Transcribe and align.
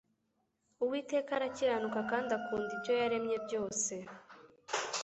uwiteka 0.83 1.31
arakiranuka 1.37 1.99
kandi 2.11 2.29
akunda 2.37 2.69
ibyo 2.77 2.93
yaremye 3.01 3.37
byose 3.45 3.93